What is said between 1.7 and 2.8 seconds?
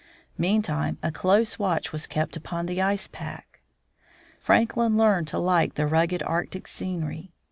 was kept upon